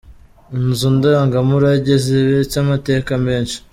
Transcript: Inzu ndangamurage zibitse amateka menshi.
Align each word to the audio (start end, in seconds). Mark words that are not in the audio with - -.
Inzu 0.57 0.87
ndangamurage 0.97 1.93
zibitse 2.03 2.55
amateka 2.63 3.11
menshi. 3.25 3.57